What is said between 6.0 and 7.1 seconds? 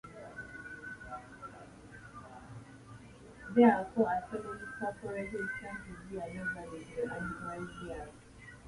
be of no value to the